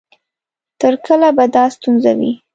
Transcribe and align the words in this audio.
تر 0.81 0.93
کله 1.05 1.29
به 1.37 1.45
دا 1.55 1.63
ستونزه 1.75 2.11
وي؟ 2.19 2.31